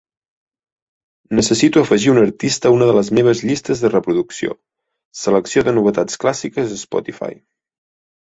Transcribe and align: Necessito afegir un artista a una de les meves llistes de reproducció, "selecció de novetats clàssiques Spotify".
Necessito 1.39 1.83
afegir 1.83 2.09
un 2.13 2.19
artista 2.21 2.67
a 2.69 2.71
una 2.77 2.87
de 2.91 2.95
les 2.99 3.11
meves 3.19 3.43
llistes 3.49 3.83
de 3.85 3.93
reproducció, 3.93 4.57
"selecció 5.21 5.65
de 5.69 5.75
novetats 5.77 6.19
clàssiques 6.25 6.75
Spotify". 6.83 7.33